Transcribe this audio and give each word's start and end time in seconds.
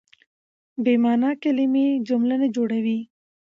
بې 0.83 0.93
مانا 1.03 1.31
کیلمې 1.41 1.87
جمله 2.07 2.35
نه 2.41 2.47
جوړوي. 2.55 2.99